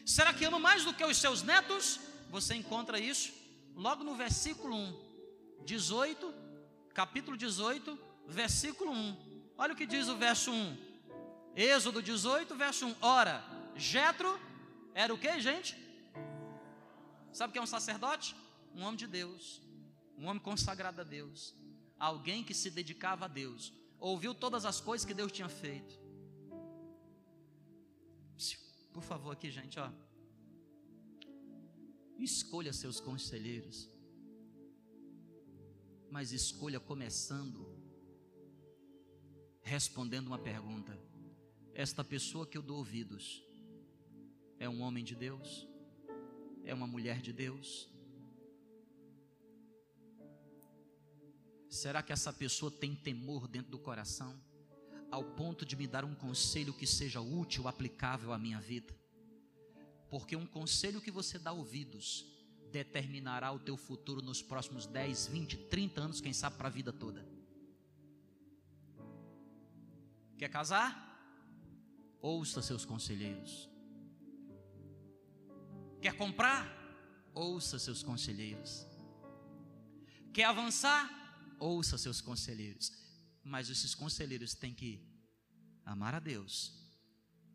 [0.05, 2.01] Será que ama mais do que os seus netos?
[2.31, 3.33] Você encontra isso
[3.75, 6.35] logo no versículo 1, 18,
[6.93, 9.53] capítulo 18, versículo 1.
[9.57, 10.77] Olha o que diz o verso 1.
[11.55, 12.97] Êxodo 18, verso 1.
[13.01, 13.45] Ora,
[13.77, 14.39] Jetro
[14.95, 15.77] era o que, gente?
[17.33, 18.35] Sabe o que é um sacerdote?
[18.75, 19.61] Um homem de Deus,
[20.17, 21.55] um homem consagrado a Deus,
[21.99, 26.01] alguém que se dedicava a Deus, ouviu todas as coisas que Deus tinha feito.
[28.93, 29.91] Por favor, aqui, gente, ó.
[32.19, 33.89] Escolha seus conselheiros,
[36.11, 37.81] mas escolha começando
[39.63, 40.99] respondendo uma pergunta:
[41.73, 43.43] Esta pessoa que eu dou ouvidos,
[44.59, 45.69] é um homem de Deus?
[46.65, 47.89] É uma mulher de Deus?
[51.71, 54.37] Será que essa pessoa tem temor dentro do coração,
[55.09, 58.93] ao ponto de me dar um conselho que seja útil, aplicável à minha vida?
[60.11, 62.27] Porque um conselho que você dá ouvidos
[62.73, 66.93] determinará o teu futuro nos próximos 10, 20, 30 anos, quem sabe para a vida
[66.93, 67.25] toda.
[70.37, 71.07] Quer casar?
[72.21, 73.69] Ouça seus conselheiros.
[76.03, 76.67] Quer comprar?
[77.33, 78.87] Ouça seus conselheiros.
[80.33, 81.20] Quer avançar?
[81.61, 82.93] Ouça seus conselheiros.
[83.45, 85.01] Mas esses conselheiros têm que
[85.85, 86.75] amar a Deus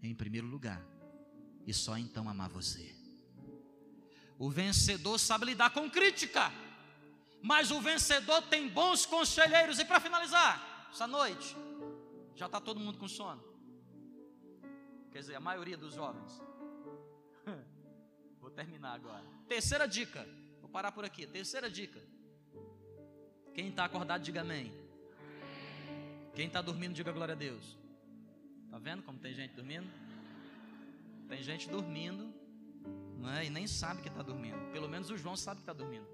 [0.01, 0.81] em primeiro lugar
[1.67, 2.95] e só então amar você.
[4.39, 6.51] O vencedor sabe lidar com crítica,
[7.41, 9.79] mas o vencedor tem bons conselheiros.
[9.79, 11.55] E para finalizar, essa noite,
[12.35, 13.43] já está todo mundo com sono.
[15.11, 16.41] Quer dizer, a maioria dos jovens
[18.55, 19.23] terminar agora.
[19.47, 20.25] Terceira dica.
[20.61, 21.27] Vou parar por aqui.
[21.27, 22.01] Terceira dica.
[23.55, 24.71] Quem está acordado, diga amém.
[26.35, 27.77] Quem está dormindo, diga glória a Deus.
[28.65, 29.89] Está vendo como tem gente dormindo?
[31.27, 32.31] Tem gente dormindo,
[33.17, 33.45] não é?
[33.45, 34.59] E nem sabe que está dormindo.
[34.71, 36.07] Pelo menos o João sabe que está dormindo.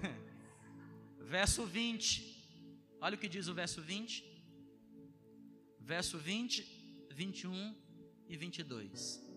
[1.20, 2.38] verso 20.
[3.00, 4.24] Olha o que diz o verso 20.
[5.80, 7.76] Verso 20, 21
[8.28, 9.30] e 22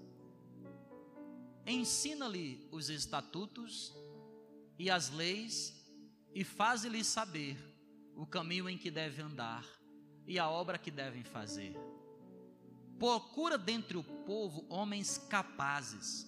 [1.66, 3.94] ensina-lhe os estatutos
[4.78, 5.83] e as leis
[6.34, 7.58] e faz-lhe saber
[8.16, 9.66] o caminho em que deve andar
[10.28, 11.76] e a obra que devem fazer.
[12.98, 16.26] Procura dentre o povo homens capazes,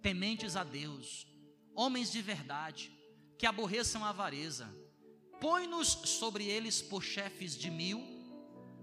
[0.00, 1.26] tementes a Deus,
[1.74, 2.92] homens de verdade,
[3.38, 4.72] que aborreçam a avareza.
[5.40, 8.02] Põe-nos sobre eles por chefes de mil,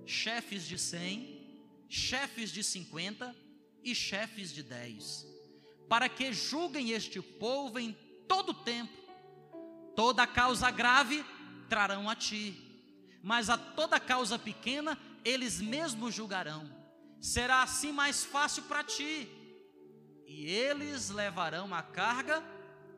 [0.06, 3.36] chefes de cem, chefes de cinquenta
[3.84, 5.26] e chefes de dez
[5.92, 7.92] para que julguem este povo em
[8.26, 9.01] todo tempo.
[9.96, 11.24] Toda causa grave
[11.70, 12.56] trarão a ti,
[13.24, 16.70] mas a toda causa pequena eles mesmos julgarão.
[17.20, 19.28] Será assim mais fácil para ti,
[20.26, 22.44] e eles levarão a carga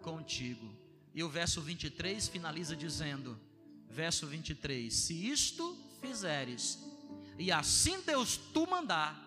[0.02, 0.74] contigo.
[1.14, 3.40] E o verso 23 finaliza dizendo:
[3.90, 6.80] verso 23: Se isto fizeres,
[7.38, 9.20] e assim Deus tu mandar,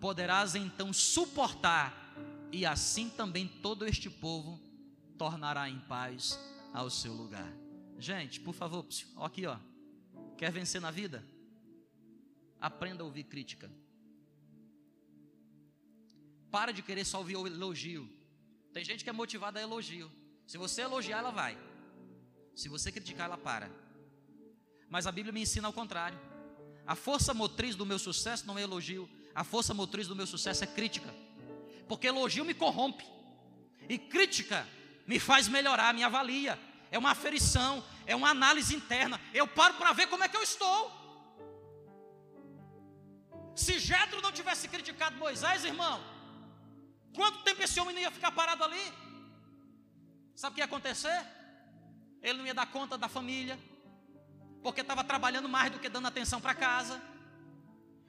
[0.00, 2.02] poderás então suportar
[2.50, 4.60] e assim também todo este povo
[5.16, 6.38] tornará em paz
[6.72, 7.52] ao seu lugar.
[7.98, 9.58] Gente, por favor, aqui, ó.
[10.36, 11.24] Quer vencer na vida?
[12.60, 13.70] Aprenda a ouvir crítica.
[16.50, 18.08] Para de querer só ouvir o elogio.
[18.72, 20.10] Tem gente que é motivada a elogio.
[20.46, 21.58] Se você elogiar, ela vai.
[22.54, 23.70] Se você criticar, ela para.
[24.88, 26.18] Mas a Bíblia me ensina ao contrário.
[26.86, 29.08] A força motriz do meu sucesso não é elogio.
[29.34, 31.14] A força motriz do meu sucesso é crítica.
[31.88, 33.04] Porque elogio me corrompe.
[33.88, 34.66] E crítica
[35.06, 36.58] me faz melhorar, me avalia.
[36.90, 39.20] É uma aferição, é uma análise interna.
[39.32, 41.02] Eu paro para ver como é que eu estou.
[43.54, 46.02] Se Jetro não tivesse criticado Moisés, irmão,
[47.14, 48.92] quanto tempo esse homem não ia ficar parado ali?
[50.34, 51.26] Sabe o que ia acontecer?
[52.22, 53.58] Ele não ia dar conta da família,
[54.62, 57.00] porque estava trabalhando mais do que dando atenção para casa.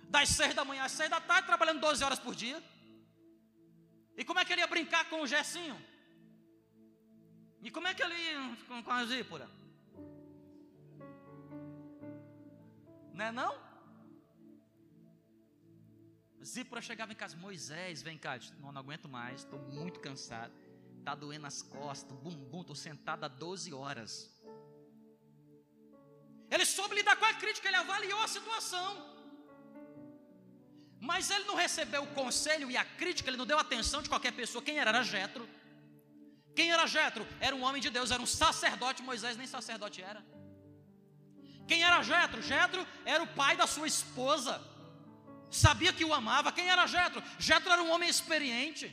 [0.03, 2.63] Das seis da manhã às seis da tarde, trabalhando 12 horas por dia.
[4.15, 5.75] E como é que ele ia brincar com o Gessinho?
[7.63, 9.49] E como é que ele ia com, a Zípora?
[13.13, 13.57] Não é não?
[16.43, 20.53] Zípora chegava em casa, Moisés, vem cá, não, não aguento mais, estou muito cansado,
[20.99, 24.29] está doendo as costas, bumbum, estou sentado há 12 horas.
[26.51, 28.89] Ele soube lidar com a crítica, ele avaliou a situação.
[30.99, 34.33] Mas ele não recebeu o conselho e a crítica, ele não deu atenção de qualquer
[34.33, 34.61] pessoa.
[34.61, 34.89] Quem era?
[34.89, 35.47] Era Jetro.
[36.55, 37.25] Quem era Jetro?
[37.39, 40.23] Era um homem de Deus, era um sacerdote, Moisés nem sacerdote era.
[41.67, 42.41] Quem era Jetro?
[42.41, 44.61] Jetro era o pai da sua esposa
[45.53, 46.51] sabia que o amava.
[46.51, 47.21] Quem era Jetro?
[47.37, 48.85] Jetro era um homem experiente.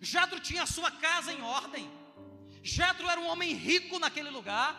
[0.00, 1.90] Jetro tinha a sua casa em ordem.
[2.62, 4.70] Jetro era um homem rico naquele lugar.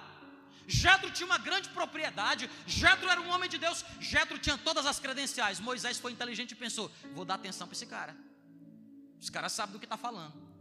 [0.66, 2.50] Jetro tinha uma grande propriedade.
[2.66, 3.84] Jetro era um homem de Deus.
[4.00, 5.60] Jetro tinha todas as credenciais.
[5.60, 8.16] Moisés foi inteligente e pensou: vou dar atenção para esse cara.
[9.22, 10.53] Esse cara sabe do que está falando.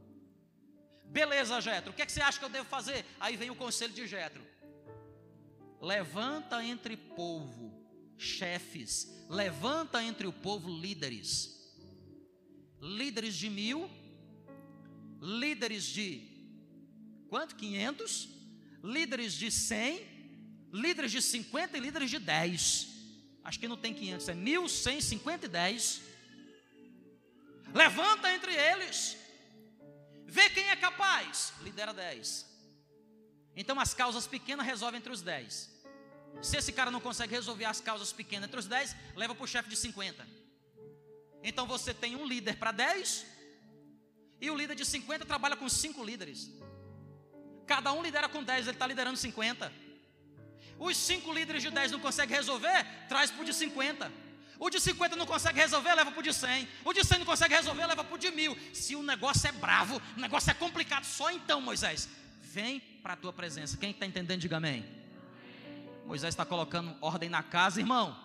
[1.12, 1.90] Beleza, Jetro.
[1.90, 3.05] O que, é que você acha que eu devo fazer?
[3.20, 4.42] Aí vem o conselho de Jetro.
[5.81, 7.83] Levanta entre povo
[8.16, 11.61] chefes, levanta entre o povo líderes,
[12.81, 13.90] líderes de mil,
[15.20, 16.31] líderes de
[17.29, 17.57] quanto?
[17.57, 18.29] 500,
[18.83, 20.07] líderes de 100,
[20.72, 22.88] líderes de 50 e líderes de 10.
[23.44, 26.03] Acho que não tem 500, é 1150 e 10.
[27.75, 29.16] Levanta entre eles,
[30.37, 32.47] vê quem é capaz, lidera 10.
[33.55, 35.71] Então as causas pequenas resolvem entre os 10.
[36.40, 39.53] Se esse cara não consegue resolver as causas pequenas entre os 10, leva para o
[39.55, 40.27] chefe de 50.
[41.42, 43.27] Então você tem um líder para 10,
[44.40, 46.51] e o líder de 50 trabalha com 5 líderes.
[47.66, 49.71] Cada um lidera com 10, ele está liderando 50.
[50.79, 54.11] Os 5 líderes de 10 não conseguem resolver, traz para o de 50.
[54.62, 56.68] O de 50 não consegue resolver, leva para o de 100.
[56.85, 58.57] O de 100 não consegue resolver, leva para o de mil.
[58.72, 62.09] Se o negócio é bravo, o negócio é complicado, só então, Moisés,
[62.40, 63.77] vem para a tua presença.
[63.77, 64.85] Quem está entendendo, diga amém.
[66.07, 68.16] Moisés está colocando ordem na casa, irmão.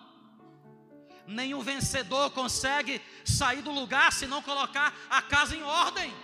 [1.26, 6.14] Nenhum vencedor consegue sair do lugar se não colocar a casa em ordem.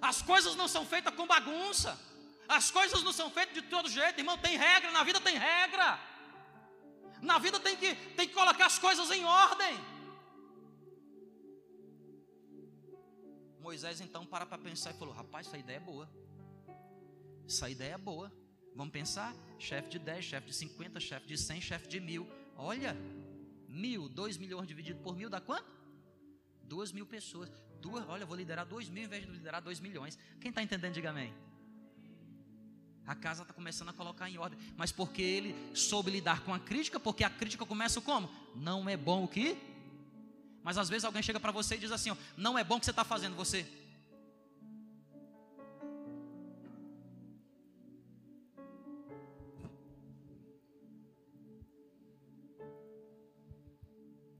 [0.00, 2.00] As coisas não são feitas com bagunça.
[2.48, 4.38] As coisas não são feitas de todo jeito, irmão.
[4.38, 6.08] Tem regra, na vida tem regra.
[7.22, 9.78] Na vida tem que, tem que colocar as coisas em ordem.
[13.60, 16.08] Moisés então para para pensar e falou: Rapaz, essa ideia é boa.
[17.46, 18.32] Essa ideia é boa.
[18.74, 19.34] Vamos pensar?
[19.58, 22.26] Chefe de 10, chefe de 50, chefe de 100, chefe de mil.
[22.56, 22.96] Olha,
[23.68, 25.70] mil, dois milhões dividido por mil dá quanto?
[26.62, 27.50] Duas mil pessoas.
[27.80, 30.18] Duas, olha, vou liderar dois mil em vez de liderar dois milhões.
[30.40, 31.34] Quem está entendendo, diga amém.
[33.06, 34.58] A casa está começando a colocar em ordem.
[34.76, 38.30] Mas porque ele soube lidar com a crítica, porque a crítica começa como?
[38.54, 39.56] Não é bom o que?
[40.62, 42.80] Mas às vezes alguém chega para você e diz assim: ó, não é bom o
[42.80, 43.66] que você está fazendo, você.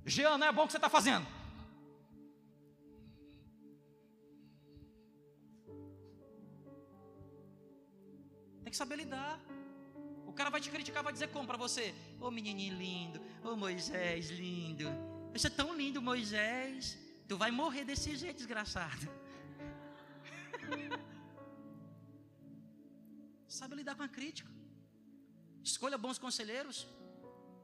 [0.04, 1.39] Jean, não é bom o que você está fazendo?
[8.70, 9.36] Tem que saber lidar.
[10.28, 11.92] O cara vai te criticar, vai dizer como para você?
[12.20, 14.88] Ô oh, menininho lindo, ô oh, Moisés lindo.
[15.32, 16.96] Você é tão lindo, Moisés.
[17.26, 19.08] Tu vai morrer desse jeito, desgraçado.
[23.48, 24.48] Sabe lidar com a crítica.
[25.64, 26.86] Escolha bons conselheiros.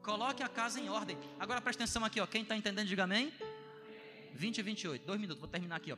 [0.03, 1.17] Coloque a casa em ordem.
[1.39, 2.27] Agora presta atenção aqui, ó.
[2.27, 3.31] Quem está entendendo, diga amém.
[4.33, 5.05] 20 e 28.
[5.05, 5.97] Dois minutos, vou terminar aqui, ó.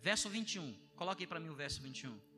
[0.00, 0.74] Verso 21.
[0.96, 2.31] Coloque aí para mim o verso 21.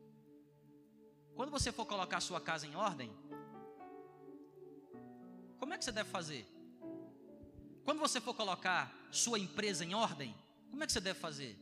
[1.35, 3.11] Quando você for colocar a sua casa em ordem,
[5.57, 6.47] como é que você deve fazer?
[7.83, 10.33] Quando você for colocar sua empresa em ordem,
[10.71, 11.57] como é que você deve fazer?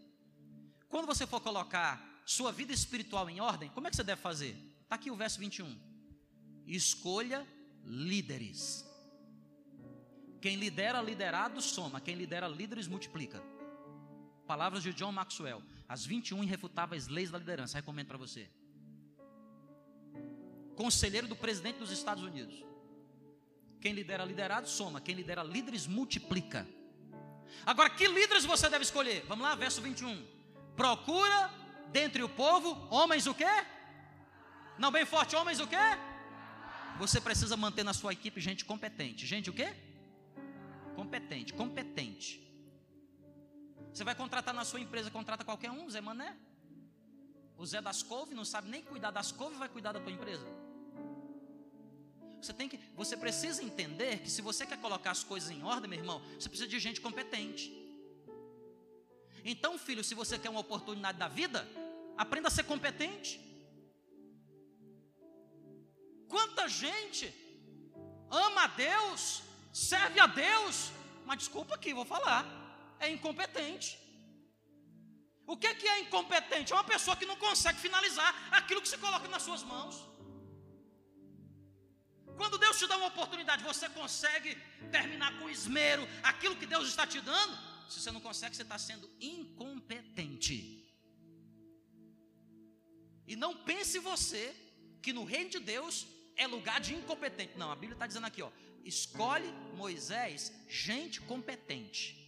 [0.88, 4.56] Quando você for colocar sua vida espiritual em ordem, como é que você deve fazer?
[4.84, 5.76] Está aqui o verso 21.
[6.68, 7.46] Escolha
[7.84, 8.86] líderes
[10.40, 13.42] Quem lidera liderado soma, quem lidera líderes multiplica.
[14.46, 18.50] Palavras de John Maxwell, as 21 irrefutáveis leis da liderança, recomendo para você.
[20.76, 22.64] Conselheiro do presidente dos Estados Unidos.
[23.80, 26.68] Quem lidera liderado soma, quem lidera líderes multiplica.
[27.66, 29.26] Agora, que líderes você deve escolher?
[29.28, 30.26] Vamos lá, verso 21.
[30.76, 31.52] Procura
[31.92, 33.54] dentre o povo homens o quê?
[34.78, 35.76] Não bem forte, homens o quê?
[36.98, 39.26] Você precisa manter na sua equipe gente competente.
[39.26, 39.74] Gente o quê?
[40.96, 42.42] Competente, competente.
[43.94, 46.36] Você vai contratar na sua empresa, contrata qualquer um, Zé Mané.
[47.58, 50.46] O Zé das Couve não sabe nem cuidar das couve, vai cuidar da tua empresa.
[52.44, 55.90] Você tem que, você precisa entender que se você quer colocar as coisas em ordem,
[55.90, 57.72] meu irmão, você precisa de gente competente.
[59.46, 61.66] Então, filho, se você quer uma oportunidade da vida,
[62.18, 63.40] aprenda a ser competente.
[66.28, 67.34] Quanta gente
[68.30, 70.92] ama a Deus, serve a Deus,
[71.26, 72.44] mas desculpa aqui, vou falar,
[73.00, 73.90] é incompetente.
[75.48, 76.74] O que é, que é incompetente?
[76.74, 80.13] É uma pessoa que não consegue finalizar aquilo que se coloca nas suas mãos.
[82.38, 84.56] Quando Deus te dá uma oportunidade, você consegue
[84.92, 87.58] terminar com esmero aquilo que Deus está te dando?
[87.90, 90.58] Se você não consegue, você está sendo incompetente.
[93.28, 94.56] E não pense você
[95.02, 97.58] que no reino de Deus é lugar de incompetente.
[97.58, 98.52] Não, a Bíblia está dizendo aqui, ó,
[98.84, 102.24] escolhe Moisés gente competente.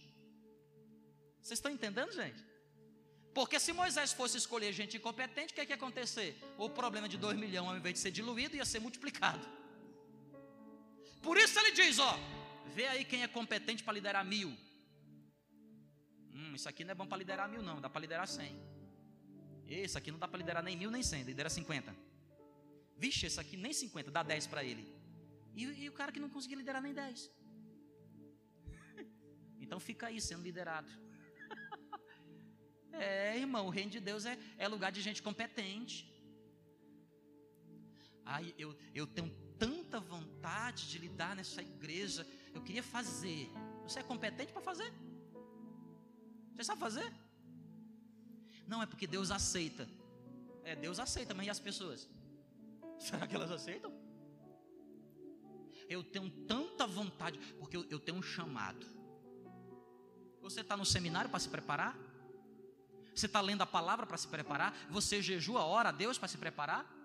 [1.42, 2.44] Vocês estão entendendo, gente?
[3.34, 6.42] Porque se Moisés fosse escolher gente incompetente, o que, é que ia acontecer?
[6.56, 9.46] O problema de 2 milhões, ao invés de ser diluído, ia ser multiplicado.
[11.22, 12.18] Por isso ele diz: ó,
[12.74, 14.50] vê aí quem é competente para liderar mil.
[16.32, 18.54] Hum, isso aqui não é bom para liderar mil, não, dá para liderar cem.
[19.66, 21.94] Esse aqui não dá para liderar nem mil nem cem, lidera cinquenta.
[22.96, 24.84] Vixe, esse aqui nem cinquenta, dá dez para ele.
[25.54, 27.30] E, e, o cara que não conseguiu liderar nem dez.
[29.58, 30.90] Então fica aí sendo liderado.
[32.98, 35.96] É, irmão, o reino de Deus é, é lugar de gente competente.
[38.24, 42.26] Ai, eu, eu tenho tanta vontade de lidar nessa igreja.
[42.54, 43.50] Eu queria fazer.
[43.82, 44.92] Você é competente para fazer?
[46.54, 47.12] Você sabe fazer?
[48.66, 49.88] Não, é porque Deus aceita.
[50.64, 52.08] É, Deus aceita, mas e as pessoas?
[52.98, 53.92] Será que elas aceitam?
[55.88, 58.84] Eu tenho tanta vontade, porque eu, eu tenho um chamado.
[60.40, 61.96] Você está no seminário para se preparar?
[63.14, 64.76] Você está lendo a palavra para se preparar?
[64.90, 66.95] Você jejua, ora a Deus para se preparar?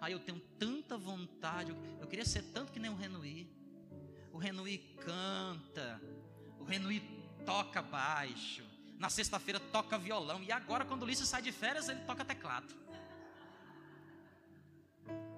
[0.00, 3.46] Aí eu tenho tanta vontade, eu, queria ser tanto que nem o Renuí.
[4.32, 6.00] O Renuí canta,
[6.58, 7.00] o Renuí
[7.44, 8.64] toca baixo.
[8.98, 10.42] Na sexta-feira toca violão.
[10.42, 12.74] E agora, quando o Ulisses sai de férias, ele toca teclado.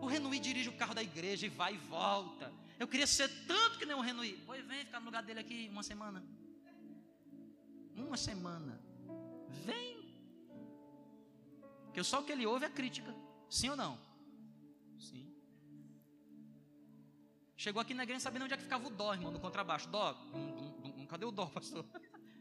[0.00, 2.52] O Renuí dirige o carro da igreja e vai e volta.
[2.78, 4.42] Eu queria ser tanto que nem o Renuí.
[4.46, 6.22] Pois vem ficar no lugar dele aqui uma semana.
[7.96, 8.80] Uma semana.
[9.64, 10.02] Vem.
[11.92, 13.14] Que só o que ele ouve é crítica.
[13.48, 14.11] Sim ou não?
[17.62, 19.88] Chegou aqui na igreja sabendo onde é que ficava o dó, irmão, no contrabaixo.
[19.88, 20.16] Dó,
[21.08, 21.86] cadê o dó, pastor?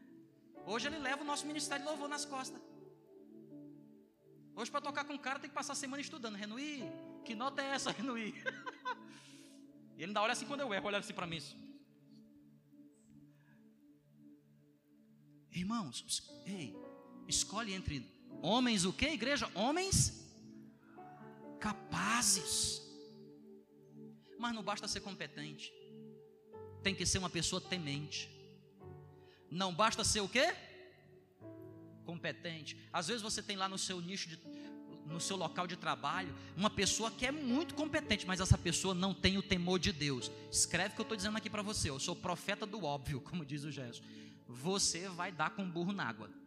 [0.66, 2.60] Hoje ele leva o nosso ministério de louvor nas costas.
[4.56, 6.36] Hoje, para tocar com o cara, tem que passar a semana estudando.
[6.36, 6.84] Renuí,
[7.24, 8.34] que nota é essa, Renuí?
[9.96, 11.40] e ele ainda olha assim quando eu erro, olha assim para mim.
[15.52, 16.76] Irmãos, ei,
[17.28, 19.48] escolhe entre homens o que, igreja?
[19.54, 20.26] Homens
[21.60, 22.91] capazes.
[24.42, 25.72] Mas não basta ser competente.
[26.82, 28.28] Tem que ser uma pessoa temente.
[29.52, 30.56] Não basta ser o quê?
[32.04, 32.76] Competente.
[32.92, 34.40] Às vezes você tem lá no seu nicho de,
[35.06, 39.14] no seu local de trabalho, uma pessoa que é muito competente, mas essa pessoa não
[39.14, 40.32] tem o temor de Deus.
[40.52, 41.92] Escreve o que eu estou dizendo aqui para você.
[41.92, 44.02] Eu sou profeta do óbvio, como diz o Jesus.
[44.48, 46.41] Você vai dar com burro na água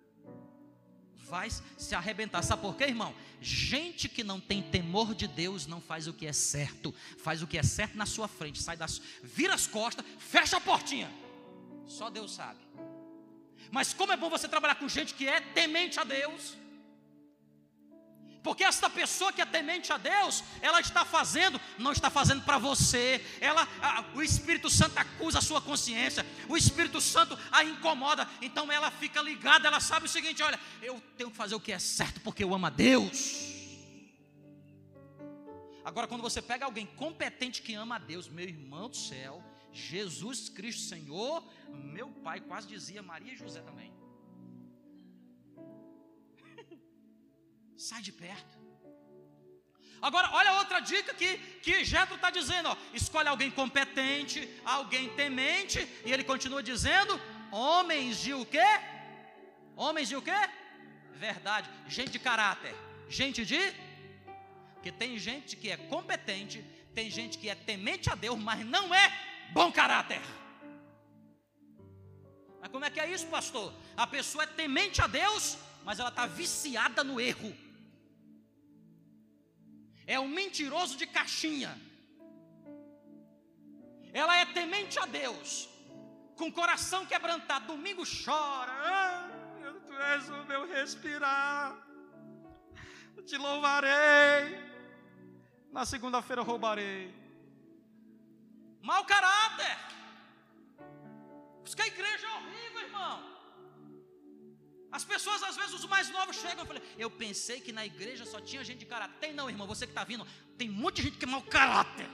[1.28, 2.42] vai se arrebentar.
[2.42, 3.14] Sabe por quê, irmão?
[3.40, 7.46] Gente que não tem temor de Deus não faz o que é certo, faz o
[7.46, 11.10] que é certo na sua frente, sai das, vira as costas, fecha a portinha.
[11.86, 12.60] Só Deus sabe.
[13.70, 16.56] Mas como é bom você trabalhar com gente que é temente a Deus.
[18.44, 22.58] Porque esta pessoa que é temente a Deus, ela está fazendo, não está fazendo para
[22.58, 23.24] você.
[23.40, 26.24] Ela, a, o Espírito Santo acusa a sua consciência.
[26.46, 28.28] O Espírito Santo a incomoda.
[28.42, 31.72] Então ela fica ligada, ela sabe o seguinte: olha, eu tenho que fazer o que
[31.72, 33.54] é certo porque eu amo a Deus.
[35.82, 39.42] Agora, quando você pega alguém competente que ama a Deus, meu irmão do céu,
[39.72, 41.42] Jesus Cristo Senhor,
[41.72, 43.90] meu pai quase dizia Maria e José também.
[47.88, 48.54] Sai de perto.
[50.00, 55.78] Agora, olha outra dica que, que Jetro está dizendo: ó, escolhe alguém competente, alguém temente,
[56.02, 57.20] e ele continua dizendo:
[57.52, 58.70] homens de o quê?
[59.76, 60.40] Homens de o quê?
[61.12, 62.74] Verdade, gente de caráter,
[63.06, 63.60] gente de.
[64.72, 66.64] Porque tem gente que é competente,
[66.94, 69.06] tem gente que é temente a Deus, mas não é
[69.52, 70.22] bom caráter.
[72.62, 73.74] Mas como é que é isso, pastor?
[73.94, 77.63] A pessoa é temente a Deus, mas ela está viciada no erro
[80.06, 81.78] é um mentiroso de caixinha.
[84.12, 85.68] Ela é temente a Deus,
[86.36, 87.66] com coração quebrantado.
[87.66, 89.28] Domingo chora, ah,
[89.86, 91.76] tu és o meu respirar.
[93.16, 94.62] Eu te louvarei.
[95.72, 97.12] Na segunda-feira roubarei.
[98.80, 99.76] Mau caráter.
[101.64, 103.33] Porque a igreja é horrível, irmão.
[104.96, 108.24] As pessoas, às vezes, os mais novos chegam e falam: Eu pensei que na igreja
[108.24, 109.16] só tinha gente de caráter.
[109.18, 110.24] Tem não, irmão, você que está vindo,
[110.56, 112.08] tem muita gente que é mau caráter.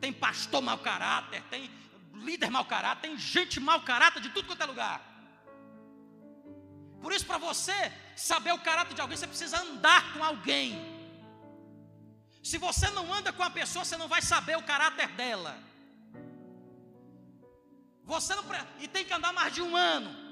[0.00, 1.70] Tem pastor mau caráter, tem
[2.14, 4.98] líder mau caráter, tem gente mau caráter de tudo quanto é lugar.
[7.02, 10.74] Por isso, para você saber o caráter de alguém, você precisa andar com alguém.
[12.42, 15.62] Se você não anda com a pessoa, você não vai saber o caráter dela.
[18.04, 18.44] Você não
[18.80, 20.25] e tem que andar mais de um ano.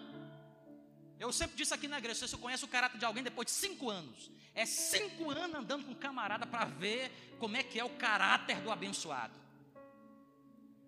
[1.19, 3.53] Eu sempre disse aqui na igreja: você só conhece o caráter de alguém depois de
[3.53, 4.31] cinco anos.
[4.55, 8.71] É cinco anos andando com camarada para ver como é que é o caráter do
[8.71, 9.35] abençoado.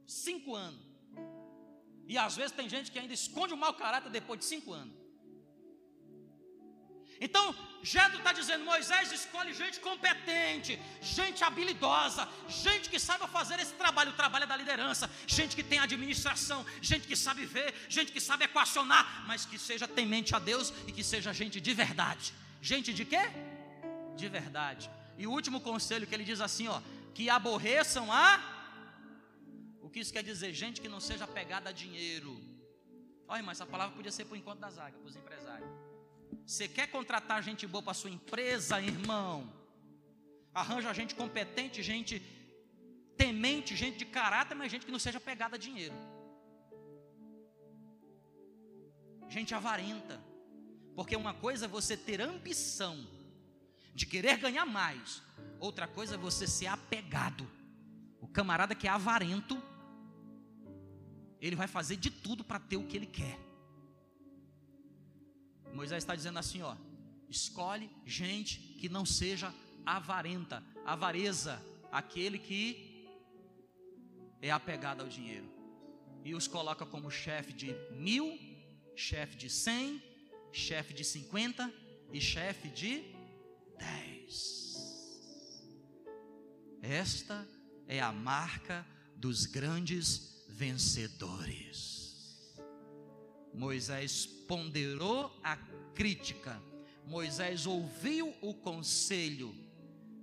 [0.07, 0.81] Cinco anos.
[2.07, 4.95] E às vezes tem gente que ainda esconde o mau caráter depois de cinco anos.
[7.21, 13.75] Então, Jedro está dizendo: Moisés escolhe gente competente, gente habilidosa, gente que saiba fazer esse
[13.75, 18.21] trabalho, o trabalho da liderança, gente que tem administração, gente que sabe ver, gente que
[18.21, 22.35] sabe equacionar, mas que seja temente a Deus e que seja gente de verdade.
[22.61, 23.31] Gente de quê?
[24.17, 24.91] De verdade.
[25.17, 26.81] E o último conselho que ele diz assim: ó,
[27.15, 28.55] que aborreçam a.
[29.81, 30.53] O que isso quer dizer?
[30.53, 32.39] Gente que não seja apegada a dinheiro.
[33.29, 35.86] Olha, mas essa palavra podia ser para o encontro das águas, para os empresários.
[36.45, 39.53] Você quer contratar gente boa para sua empresa, irmão?
[40.53, 42.21] Arranja gente competente, gente
[43.17, 45.95] temente, gente de caráter, mas gente que não seja pegada a dinheiro.
[49.29, 50.21] Gente avarenta.
[50.95, 53.07] Porque uma coisa é você ter ambição
[53.95, 55.23] de querer ganhar mais,
[55.59, 57.51] outra coisa é você ser apegado.
[58.21, 59.63] O camarada que é avarento,
[61.41, 63.46] ele vai fazer de tudo para ter o que ele quer.
[65.77, 66.75] Moisés está dizendo assim: ó,
[67.29, 69.55] escolhe gente que não seja
[69.85, 71.63] avarenta, avareza,
[71.93, 73.07] aquele que
[74.41, 75.49] é apegado ao dinheiro,
[76.25, 78.39] e os coloca como chefe de mil,
[78.97, 80.03] chefe de cem,
[80.53, 81.73] chefe de cinquenta
[82.13, 83.05] e chefe de
[83.79, 84.65] dez.
[86.83, 87.47] Esta
[87.87, 92.06] é a marca dos grandes vencedores.
[93.57, 95.57] Moisés ponderou a
[95.95, 96.63] crítica,
[97.07, 99.55] Moisés ouviu o conselho.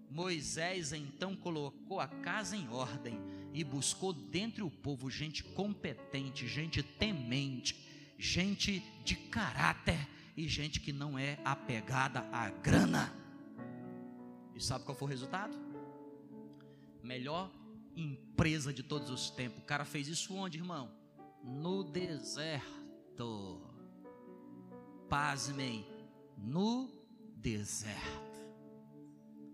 [0.08, 3.20] Moisés então colocou a casa em ordem
[3.52, 10.08] e buscou dentre o povo gente competente, gente temente, gente de caráter
[10.38, 13.12] e gente que não é apegada à grana.
[14.56, 15.58] E sabe qual foi o resultado?
[17.02, 17.52] Melhor
[17.96, 19.64] empresa de todos os tempos.
[19.64, 20.92] O cara fez isso onde, irmão?
[21.44, 22.83] No deserto
[23.14, 23.62] deserto.
[25.10, 25.86] Pasmem,
[26.38, 26.90] no
[27.36, 28.34] deserto.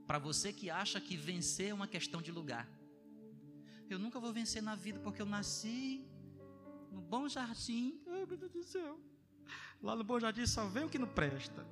[0.07, 2.67] Para você que acha que vencer é uma questão de lugar.
[3.89, 6.05] Eu nunca vou vencer na vida porque eu nasci
[6.91, 8.01] no Bom Jardim.
[8.07, 8.99] Ai, meu Deus do céu.
[9.81, 11.65] Lá no Bom Jardim só vem o que não presta.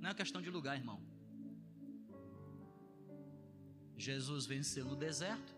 [0.00, 1.00] Não é questão de lugar, irmão.
[3.96, 5.54] Jesus venceu no deserto,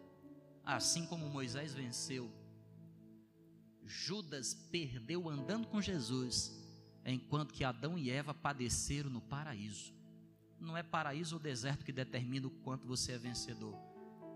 [0.64, 2.30] assim como Moisés venceu
[3.86, 6.52] Judas perdeu andando com Jesus,
[7.04, 9.94] enquanto que Adão e Eva padeceram no paraíso.
[10.58, 13.76] Não é paraíso ou deserto que determina o quanto você é vencedor.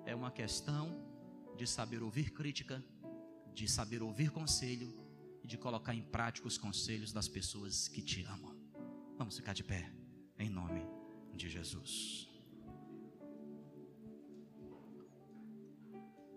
[0.06, 1.10] É uma questão
[1.56, 2.82] de saber ouvir crítica,
[3.54, 4.94] de saber ouvir conselho
[5.42, 8.56] e de colocar em prática os conselhos das pessoas que te amam.
[9.16, 9.90] Vamos ficar de pé,
[10.38, 10.86] em nome
[11.34, 12.28] de Jesus.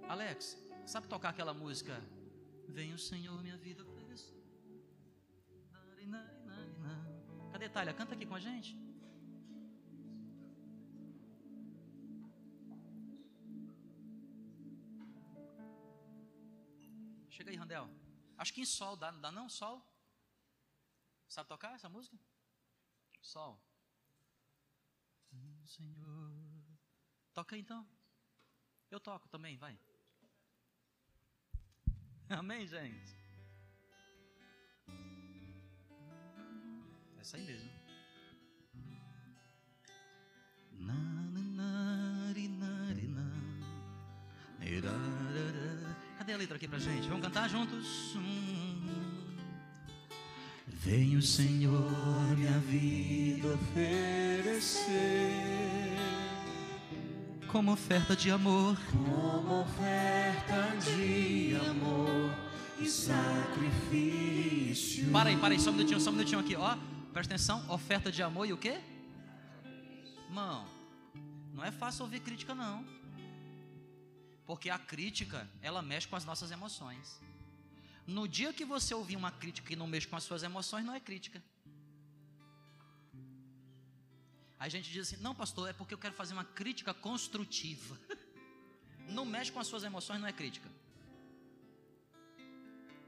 [0.08, 2.02] Alex, sabe tocar aquela música
[2.74, 4.42] Vem o Senhor, minha vida oferecer.
[7.52, 7.94] Cadê Talha?
[7.94, 8.76] Canta aqui com a gente.
[17.30, 17.88] Chega aí, Randel.
[18.38, 19.48] Acho que em sol dá, dá não?
[19.48, 19.78] Sol?
[21.28, 22.18] Sabe tocar essa música?
[23.22, 23.54] Sol.
[25.66, 26.32] Senhor.
[27.34, 27.88] Toca então.
[28.90, 29.80] Eu toco também, vai.
[32.38, 33.14] Amém, gente?
[37.22, 37.70] Essa aí mesmo.
[46.18, 47.08] Cadê a letra aqui pra gente?
[47.08, 48.18] Vamos cantar juntos?
[50.68, 51.92] Vem o Senhor
[52.36, 54.94] minha vida oferecer
[57.54, 62.36] como oferta de amor, como oferta de amor
[62.80, 64.32] e sacrifício.
[65.12, 66.76] Para aí, para aí, só um minutinho, só um minutinho aqui, ó.
[67.14, 68.82] Presta atenção, oferta de amor e o quê?
[70.26, 70.66] Irmão,
[71.54, 72.84] não é fácil ouvir crítica não.
[74.48, 77.22] Porque a crítica, ela mexe com as nossas emoções.
[78.08, 80.96] No dia que você ouvir uma crítica que não mexe com as suas emoções, não
[80.96, 81.40] é crítica.
[84.64, 88.00] A gente diz assim: não, pastor, é porque eu quero fazer uma crítica construtiva.
[89.10, 90.70] Não mexe com as suas emoções, não é crítica.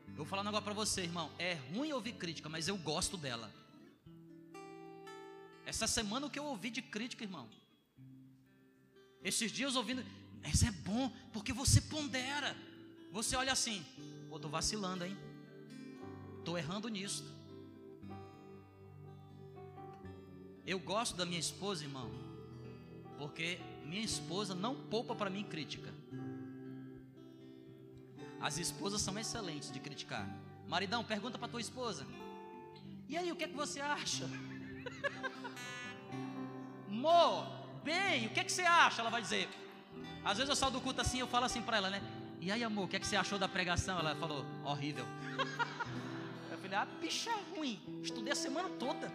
[0.09, 1.31] Eu vou falar um negócio para você, irmão.
[1.39, 3.49] É ruim ouvir crítica, mas eu gosto dela.
[5.65, 7.49] Essa semana o que eu ouvi de crítica, irmão.
[9.23, 10.05] Esses dias ouvindo,
[10.43, 12.53] mas é bom, porque você pondera.
[13.13, 13.85] Você olha assim,
[14.29, 15.17] pô, tô vacilando, hein?
[16.43, 17.23] Tô errando nisso.
[20.65, 22.09] Eu gosto da minha esposa, irmão,
[23.19, 25.93] porque minha esposa não poupa para mim crítica.
[28.41, 30.27] As esposas são excelentes de criticar.
[30.67, 32.05] Maridão, pergunta para tua esposa.
[33.07, 34.27] E aí, o que é que você acha?
[36.89, 37.43] Mo,
[37.83, 39.01] bem, o que é que você acha?
[39.01, 39.47] Ela vai dizer.
[40.23, 42.01] Às vezes eu saio do culto assim, eu falo assim para ela, né?
[42.41, 43.99] E aí, amor, o que é que você achou da pregação?
[43.99, 45.05] Ela falou, horrível.
[46.51, 47.79] Eu falei, ah, bicha ruim.
[48.01, 49.11] Estudei a semana toda.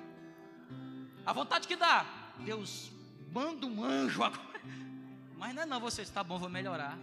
[1.31, 2.05] A vontade que dá,
[2.41, 2.91] Deus
[3.33, 4.61] manda um anjo agora.
[5.39, 6.99] Mas não é não, você está bom, vou melhorar.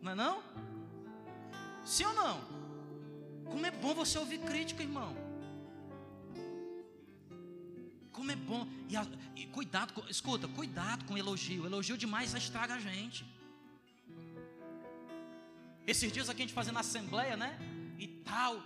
[0.00, 0.42] Não é não?
[1.84, 2.40] Sim ou não?
[3.44, 5.14] Como é bom você ouvir crítica, irmão.
[8.10, 8.66] Como é bom.
[8.88, 9.06] E, a,
[9.36, 11.66] e cuidado, com, escuta, cuidado com elogio.
[11.66, 13.22] Elogio demais estraga a gente.
[15.86, 17.58] Esses dias aqui a gente fazendo assembleia, né?
[17.98, 18.62] E tal.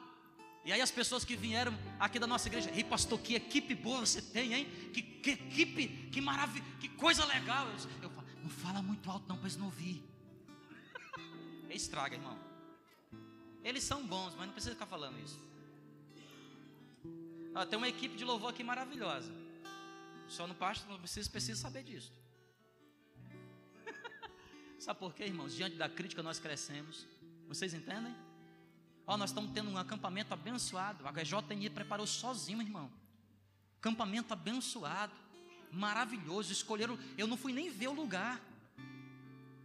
[0.65, 4.01] E aí as pessoas que vieram aqui da nossa igreja, ei pastor, que equipe boa
[4.01, 4.67] você tem, hein?
[4.93, 7.67] Que, que equipe, que maravilha, que coisa legal.
[7.67, 10.03] Eu, eu falo, não fala muito alto não para eles não ouvir.
[11.71, 12.39] Estraga, irmão.
[13.65, 15.39] Eles são bons, mas não precisa ficar falando isso.
[17.55, 19.33] Ah, tem uma equipe de louvor aqui maravilhosa.
[20.29, 22.13] Só no pasto não precisa, precisa saber disso.
[24.79, 25.55] Sabe por quê, irmãos?
[25.55, 27.07] Diante da crítica nós crescemos.
[27.49, 28.15] Vocês entendem?
[29.11, 31.05] Ó, nós estamos tendo um acampamento abençoado.
[31.05, 32.89] A JNI preparou sozinho, irmão.
[33.81, 35.13] Acampamento abençoado.
[35.73, 36.53] Maravilhoso.
[36.53, 36.97] Escolheram.
[37.19, 38.41] Eu não fui nem ver o lugar.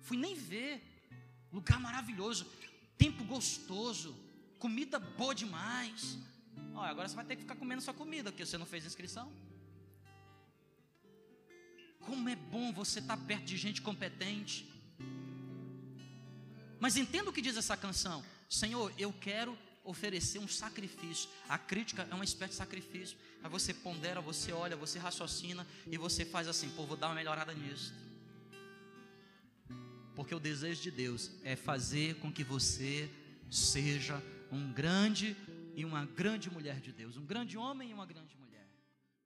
[0.01, 0.81] Fui nem ver.
[1.53, 2.47] Lugar maravilhoso.
[2.97, 4.15] Tempo gostoso.
[4.57, 6.17] Comida boa demais.
[6.73, 9.31] Ó, agora você vai ter que ficar comendo sua comida, porque você não fez inscrição.
[11.99, 14.67] Como é bom você estar perto de gente competente.
[16.79, 18.25] Mas entenda o que diz essa canção.
[18.49, 21.29] Senhor, eu quero oferecer um sacrifício.
[21.47, 23.17] A crítica é uma espécie de sacrifício.
[23.43, 27.15] Aí você pondera, você olha, você raciocina e você faz assim, pô, vou dar uma
[27.15, 27.93] melhorada nisso.
[30.15, 33.09] Porque o desejo de Deus é fazer com que você
[33.51, 34.21] seja
[34.51, 35.35] um grande
[35.75, 38.44] e uma grande mulher de Deus, um grande homem e uma grande mulher.